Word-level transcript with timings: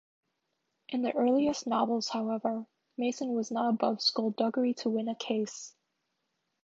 In 0.89 1.03
the 1.03 1.15
earliest 1.15 1.67
novels, 1.67 2.09
however, 2.09 2.65
Mason 2.97 3.33
was 3.35 3.51
not 3.51 3.69
above 3.69 4.01
skulduggery 4.01 4.73
to 4.79 4.89
win 4.89 5.07
a 5.09 5.13
case. 5.15 5.75